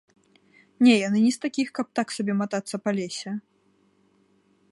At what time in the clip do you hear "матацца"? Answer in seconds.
2.41-2.75